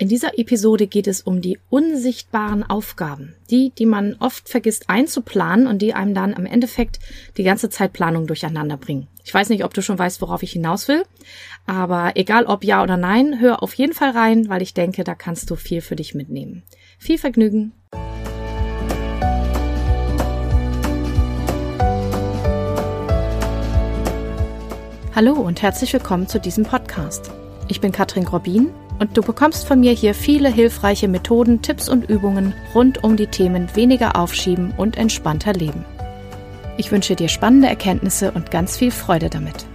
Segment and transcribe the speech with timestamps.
[0.00, 5.66] In dieser Episode geht es um die unsichtbaren Aufgaben, die, die man oft vergisst einzuplanen
[5.66, 7.00] und die einem dann im Endeffekt
[7.36, 9.08] die ganze Zeitplanung durcheinander bringen.
[9.24, 11.02] Ich weiß nicht, ob du schon weißt, worauf ich hinaus will,
[11.66, 15.16] aber egal ob ja oder nein, hör auf jeden Fall rein, weil ich denke, da
[15.16, 16.62] kannst du viel für dich mitnehmen.
[17.00, 17.72] Viel Vergnügen!
[25.12, 27.32] Hallo und herzlich willkommen zu diesem Podcast.
[27.70, 32.08] Ich bin Katrin Grobin und du bekommst von mir hier viele hilfreiche Methoden, Tipps und
[32.08, 35.84] Übungen rund um die Themen weniger aufschieben und entspannter leben.
[36.78, 39.66] Ich wünsche dir spannende Erkenntnisse und ganz viel Freude damit.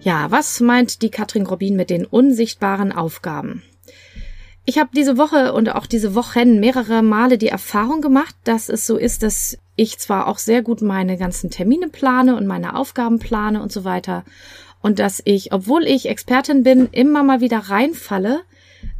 [0.00, 3.62] Ja, was meint die Katrin Grobin mit den unsichtbaren Aufgaben?
[4.68, 8.86] Ich habe diese Woche und auch diese Wochen mehrere Male die Erfahrung gemacht, dass es
[8.86, 13.18] so ist, dass ich zwar auch sehr gut meine ganzen Termine plane und meine Aufgaben
[13.18, 14.26] plane und so weiter
[14.82, 18.42] und dass ich, obwohl ich Expertin bin, immer mal wieder reinfalle,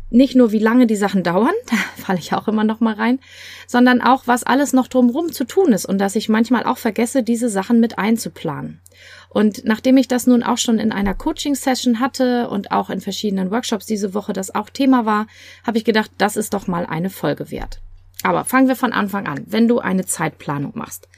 [0.09, 3.19] nicht nur wie lange die Sachen dauern, da falle ich auch immer noch mal rein,
[3.67, 7.23] sondern auch was alles noch drumherum zu tun ist und dass ich manchmal auch vergesse,
[7.23, 8.81] diese Sachen mit einzuplanen.
[9.29, 13.51] Und nachdem ich das nun auch schon in einer Coaching-Session hatte und auch in verschiedenen
[13.51, 15.27] Workshops diese Woche das auch Thema war,
[15.67, 17.81] habe ich gedacht, das ist doch mal eine Folge wert.
[18.23, 19.45] Aber fangen wir von Anfang an.
[19.47, 21.09] Wenn du eine Zeitplanung machst,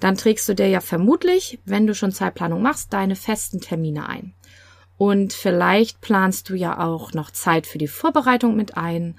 [0.00, 4.32] dann trägst du dir ja vermutlich, wenn du schon Zeitplanung machst, deine festen Termine ein.
[4.96, 9.16] Und vielleicht planst du ja auch noch Zeit für die Vorbereitung mit ein.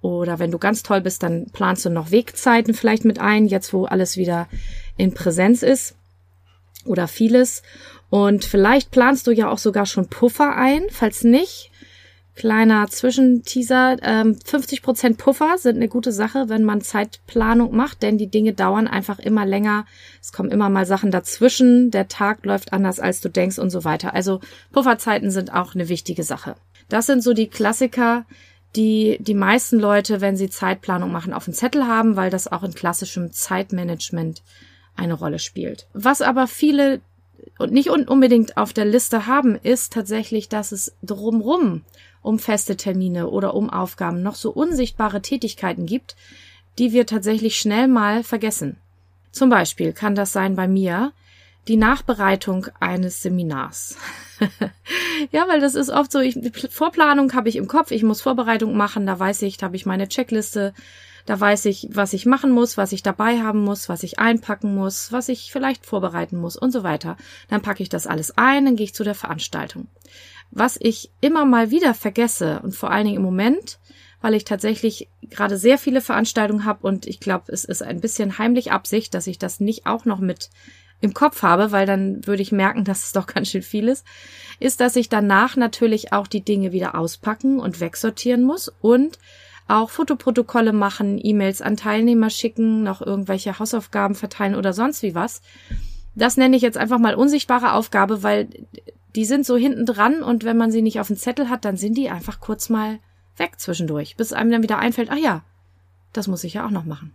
[0.00, 3.74] Oder wenn du ganz toll bist, dann planst du noch Wegzeiten vielleicht mit ein, jetzt
[3.74, 4.48] wo alles wieder
[4.96, 5.97] in Präsenz ist
[6.84, 7.62] oder vieles.
[8.10, 10.82] Und vielleicht planst du ja auch sogar schon Puffer ein.
[10.90, 11.70] Falls nicht,
[12.38, 18.30] kleiner Zwischenteaser, ähm, 50% Puffer sind eine gute Sache, wenn man Zeitplanung macht, denn die
[18.30, 19.86] Dinge dauern einfach immer länger.
[20.22, 21.90] Es kommen immer mal Sachen dazwischen.
[21.90, 24.14] Der Tag läuft anders, als du denkst und so weiter.
[24.14, 24.40] Also
[24.72, 26.54] Pufferzeiten sind auch eine wichtige Sache.
[26.88, 28.24] Das sind so die Klassiker,
[28.76, 32.62] die die meisten Leute, wenn sie Zeitplanung machen, auf dem Zettel haben, weil das auch
[32.62, 34.42] in klassischem Zeitmanagement
[34.98, 35.86] eine Rolle spielt.
[35.94, 37.00] Was aber viele
[37.58, 41.84] und nicht unbedingt auf der Liste haben, ist tatsächlich, dass es drumrum
[42.22, 46.16] um feste Termine oder um Aufgaben noch so unsichtbare Tätigkeiten gibt,
[46.78, 48.76] die wir tatsächlich schnell mal vergessen.
[49.32, 51.12] Zum Beispiel kann das sein bei mir
[51.68, 53.98] die Nachbereitung eines Seminars.
[55.32, 56.38] ja, weil das ist oft so, ich,
[56.70, 59.84] Vorplanung habe ich im Kopf, ich muss Vorbereitung machen, da weiß ich, da habe ich
[59.84, 60.72] meine Checkliste,
[61.28, 64.74] da weiß ich, was ich machen muss, was ich dabei haben muss, was ich einpacken
[64.74, 67.18] muss, was ich vielleicht vorbereiten muss und so weiter.
[67.50, 69.88] Dann packe ich das alles ein, dann gehe ich zu der Veranstaltung.
[70.50, 73.78] Was ich immer mal wieder vergesse und vor allen Dingen im Moment,
[74.22, 78.38] weil ich tatsächlich gerade sehr viele Veranstaltungen habe und ich glaube, es ist ein bisschen
[78.38, 80.48] heimlich Absicht, dass ich das nicht auch noch mit
[81.02, 84.06] im Kopf habe, weil dann würde ich merken, dass es doch ganz schön viel ist,
[84.60, 89.18] ist, dass ich danach natürlich auch die Dinge wieder auspacken und wegsortieren muss und
[89.68, 95.42] auch Fotoprotokolle machen, E-Mails an Teilnehmer schicken, noch irgendwelche Hausaufgaben verteilen oder sonst wie was.
[96.14, 98.48] Das nenne ich jetzt einfach mal unsichtbare Aufgabe, weil
[99.14, 101.76] die sind so hinten dran und wenn man sie nicht auf dem Zettel hat, dann
[101.76, 102.98] sind die einfach kurz mal
[103.36, 105.44] weg zwischendurch, bis einem dann wieder einfällt, ach ja,
[106.12, 107.12] das muss ich ja auch noch machen.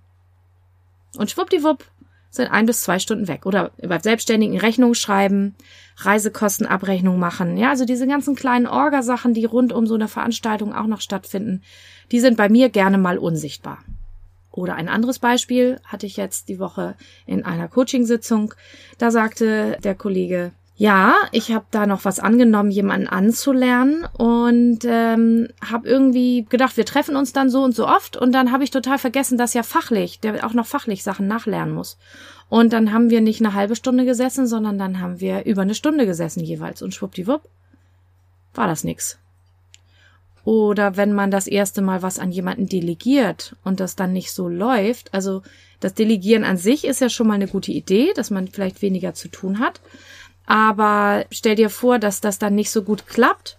[1.17, 1.85] Und schwuppdiwupp
[2.33, 3.45] sind ein bis zwei Stunden weg.
[3.45, 5.55] Oder über Selbstständigen Rechnung schreiben,
[5.97, 7.57] Reisekostenabrechnung machen.
[7.57, 11.61] Ja, also diese ganzen kleinen Orgasachen, die rund um so eine Veranstaltung auch noch stattfinden,
[12.11, 13.79] die sind bei mir gerne mal unsichtbar.
[14.51, 16.95] Oder ein anderes Beispiel hatte ich jetzt die Woche
[17.25, 18.55] in einer Coachingsitzung.
[18.97, 20.51] Da sagte der Kollege,
[20.83, 26.85] ja, ich habe da noch was angenommen, jemanden anzulernen und ähm, habe irgendwie gedacht, wir
[26.85, 29.63] treffen uns dann so und so oft und dann habe ich total vergessen, dass ja
[29.63, 31.97] fachlich, der auch noch fachlich Sachen nachlernen muss.
[32.49, 35.73] Und dann haben wir nicht eine halbe Stunde gesessen, sondern dann haben wir über eine
[35.73, 37.47] Stunde gesessen jeweils und schwuppdiwupp
[38.53, 39.17] war das nix.
[40.43, 44.49] Oder wenn man das erste Mal was an jemanden delegiert und das dann nicht so
[44.49, 45.43] läuft, also
[45.79, 49.13] das Delegieren an sich ist ja schon mal eine gute Idee, dass man vielleicht weniger
[49.13, 49.79] zu tun hat.
[50.45, 53.57] Aber stell dir vor, dass das dann nicht so gut klappt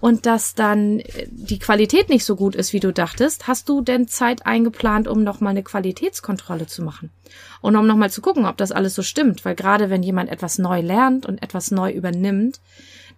[0.00, 3.82] und dass dann äh, die Qualität nicht so gut ist, wie du dachtest, hast du
[3.82, 7.10] denn Zeit eingeplant, um nochmal eine Qualitätskontrolle zu machen?
[7.60, 10.58] Und um nochmal zu gucken, ob das alles so stimmt, weil gerade wenn jemand etwas
[10.58, 12.60] neu lernt und etwas neu übernimmt,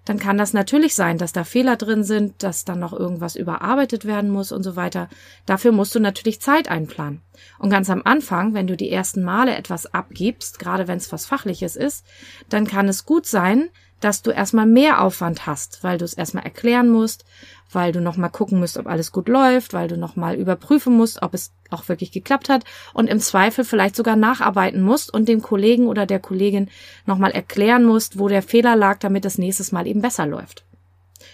[0.04, 4.04] dann kann das natürlich sein, dass da Fehler drin sind, dass dann noch irgendwas überarbeitet
[4.04, 5.08] werden muss und so weiter.
[5.46, 7.22] Dafür musst du natürlich Zeit einplanen.
[7.58, 11.26] Und ganz am Anfang, wenn du die ersten Male etwas abgibst, gerade wenn es was
[11.26, 12.04] Fachliches ist,
[12.48, 13.70] dann kann es gut sein,
[14.04, 17.24] dass du erstmal mehr Aufwand hast, weil du es erstmal erklären musst,
[17.72, 21.32] weil du nochmal gucken musst, ob alles gut läuft, weil du nochmal überprüfen musst, ob
[21.32, 25.86] es auch wirklich geklappt hat und im Zweifel vielleicht sogar nacharbeiten musst und dem Kollegen
[25.86, 26.68] oder der Kollegin
[27.06, 30.64] nochmal erklären musst, wo der Fehler lag, damit das nächstes Mal eben besser läuft.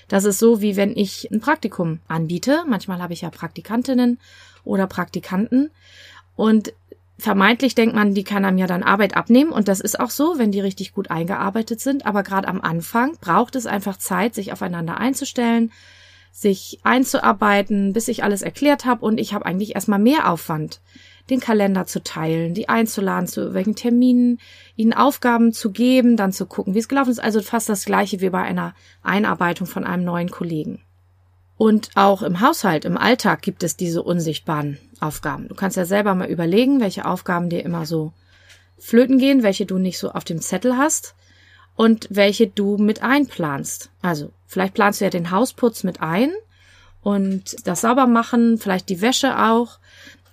[0.07, 2.63] Das ist so, wie wenn ich ein Praktikum anbiete.
[2.69, 4.19] Manchmal habe ich ja Praktikantinnen
[4.65, 5.71] oder Praktikanten.
[6.37, 6.73] Und
[7.21, 9.53] vermeintlich denkt man, die kann einem ja dann Arbeit abnehmen.
[9.53, 12.07] Und das ist auch so, wenn die richtig gut eingearbeitet sind.
[12.07, 15.73] Aber gerade am Anfang braucht es einfach Zeit, sich aufeinander einzustellen,
[16.33, 19.05] sich einzuarbeiten, bis ich alles erklärt habe.
[19.05, 20.81] Und ich habe eigentlich erstmal mehr Aufwand,
[21.31, 24.41] den Kalender zu teilen, die einzuladen, zu welchen Terminen,
[24.77, 27.23] ihnen Aufgaben zu geben, dann zu gucken, wie es gelaufen ist.
[27.23, 30.83] Also fast das gleiche wie bei einer Einarbeitung von einem neuen Kollegen.
[31.61, 35.47] Und auch im Haushalt, im Alltag gibt es diese unsichtbaren Aufgaben.
[35.47, 38.15] Du kannst ja selber mal überlegen, welche Aufgaben dir immer so
[38.79, 41.15] flöten gehen, welche du nicht so auf dem Zettel hast
[41.77, 43.91] und welche du mit einplanst.
[44.01, 46.33] Also vielleicht planst du ja den Hausputz mit ein
[47.03, 49.81] und das sauber machen, vielleicht die Wäsche auch.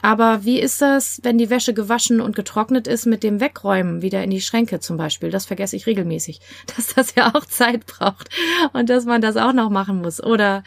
[0.01, 4.23] Aber wie ist das, wenn die Wäsche gewaschen und getrocknet ist mit dem Wegräumen wieder
[4.23, 5.30] in die Schränke zum Beispiel?
[5.30, 6.39] Das vergesse ich regelmäßig,
[6.77, 8.30] dass das ja auch Zeit braucht
[8.71, 10.23] und dass man das auch noch machen muss.
[10.23, 10.63] Oder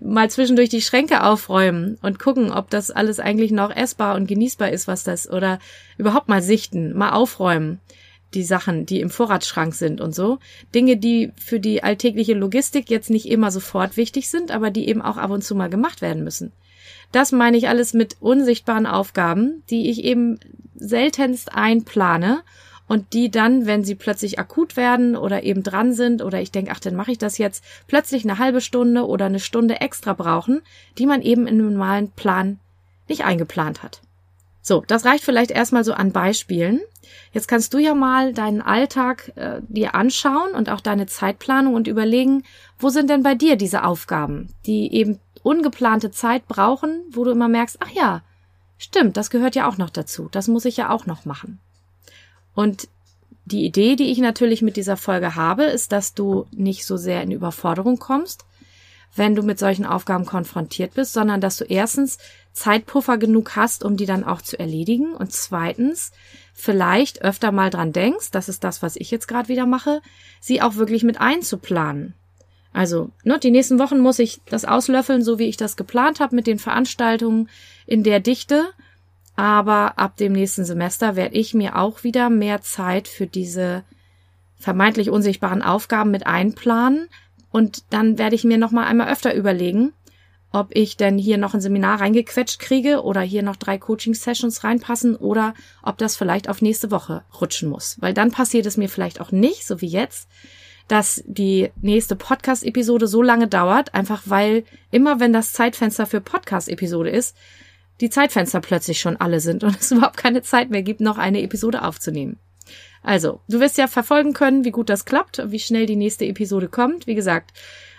[0.00, 4.70] mal zwischendurch die Schränke aufräumen und gucken, ob das alles eigentlich noch essbar und genießbar
[4.70, 5.58] ist, was das, oder
[5.98, 7.80] überhaupt mal sichten, mal aufräumen,
[8.34, 10.38] die Sachen, die im Vorratsschrank sind und so.
[10.74, 15.02] Dinge, die für die alltägliche Logistik jetzt nicht immer sofort wichtig sind, aber die eben
[15.02, 16.52] auch ab und zu mal gemacht werden müssen.
[17.12, 20.38] Das meine ich alles mit unsichtbaren Aufgaben, die ich eben
[20.74, 22.42] seltenst einplane
[22.88, 26.70] und die dann, wenn sie plötzlich akut werden oder eben dran sind oder ich denke,
[26.72, 30.62] ach, dann mache ich das jetzt, plötzlich eine halbe Stunde oder eine Stunde extra brauchen,
[30.98, 32.58] die man eben in einem normalen Plan
[33.08, 34.00] nicht eingeplant hat.
[34.62, 36.80] So, das reicht vielleicht erstmal so an Beispielen.
[37.32, 41.86] Jetzt kannst du ja mal deinen Alltag äh, dir anschauen und auch deine Zeitplanung und
[41.86, 42.42] überlegen,
[42.78, 47.46] wo sind denn bei dir diese Aufgaben, die eben ungeplante Zeit brauchen, wo du immer
[47.46, 48.22] merkst, ach ja,
[48.76, 51.60] stimmt, das gehört ja auch noch dazu, das muss ich ja auch noch machen.
[52.56, 52.88] Und
[53.44, 57.22] die Idee, die ich natürlich mit dieser Folge habe, ist, dass du nicht so sehr
[57.22, 58.44] in Überforderung kommst,
[59.14, 62.18] wenn du mit solchen Aufgaben konfrontiert bist, sondern dass du erstens
[62.54, 66.12] Zeitpuffer genug hast, um die dann auch zu erledigen und zweitens
[66.54, 70.00] vielleicht öfter mal dran denkst, das ist das, was ich jetzt gerade wieder mache,
[70.40, 72.14] sie auch wirklich mit einzuplanen.
[72.72, 76.34] Also, ne, die nächsten Wochen muss ich das auslöffeln, so wie ich das geplant habe
[76.34, 77.50] mit den Veranstaltungen
[77.86, 78.64] in der Dichte
[79.36, 83.84] aber ab dem nächsten Semester werde ich mir auch wieder mehr Zeit für diese
[84.58, 87.08] vermeintlich unsichtbaren Aufgaben mit einplanen
[87.50, 89.92] und dann werde ich mir noch mal einmal öfter überlegen,
[90.52, 95.16] ob ich denn hier noch ein Seminar reingequetscht kriege oder hier noch drei Coaching-Sessions reinpassen
[95.16, 97.96] oder ob das vielleicht auf nächste Woche rutschen muss.
[98.00, 100.28] Weil dann passiert es mir vielleicht auch nicht, so wie jetzt,
[100.88, 107.10] dass die nächste Podcast-Episode so lange dauert, einfach weil immer wenn das Zeitfenster für Podcast-Episode
[107.10, 107.36] ist,
[108.00, 111.42] die Zeitfenster plötzlich schon alle sind und es überhaupt keine Zeit mehr gibt, noch eine
[111.42, 112.38] Episode aufzunehmen.
[113.02, 116.68] Also, du wirst ja verfolgen können, wie gut das klappt, wie schnell die nächste Episode
[116.68, 117.06] kommt.
[117.06, 117.52] Wie gesagt,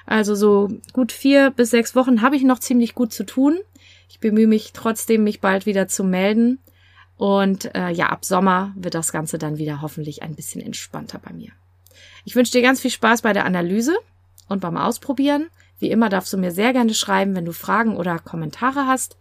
[0.06, 3.58] also so gut vier bis sechs Wochen habe ich noch ziemlich gut zu tun.
[4.10, 6.60] Ich bemühe mich trotzdem, mich bald wieder zu melden.
[7.18, 11.34] Und äh, ja, ab Sommer wird das Ganze dann wieder hoffentlich ein bisschen entspannter bei
[11.34, 11.52] mir.
[12.26, 13.98] Ich wünsche dir ganz viel Spaß bei der Analyse
[14.48, 15.48] und beim Ausprobieren.
[15.80, 19.18] Wie immer darfst du mir sehr gerne schreiben, wenn du Fragen oder Kommentare hast.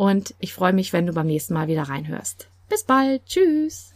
[0.00, 2.48] Und ich freue mich, wenn du beim nächsten Mal wieder reinhörst.
[2.70, 3.26] Bis bald.
[3.26, 3.92] Tschüss.